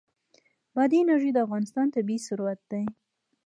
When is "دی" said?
2.71-2.83